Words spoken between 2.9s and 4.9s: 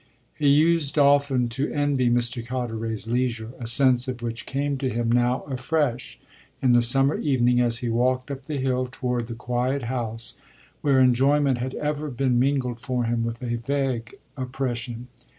leisure, a sense of which came to